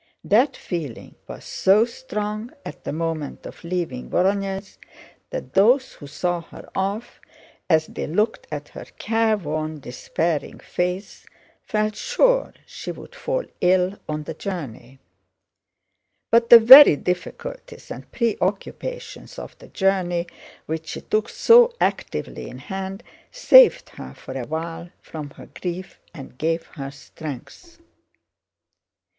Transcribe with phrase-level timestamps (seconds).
[0.23, 4.77] That feeling was so strong at the moment of leaving Vorónezh
[5.29, 7.21] that those who saw her off,
[7.69, 11.27] as they looked at her careworn, despairing face,
[11.61, 14.97] felt sure she would fall ill on the journey.
[16.31, 20.25] But the very difficulties and preoccupations of the journey,
[20.65, 25.99] which she took so actively in hand, saved her for a while from her grief
[26.11, 27.77] and gave her strength.